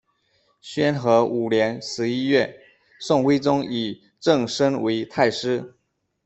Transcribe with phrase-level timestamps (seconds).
[0.61, 2.57] 宣和五年十一月，
[2.99, 5.75] 宋徽宗以郑绅为太师。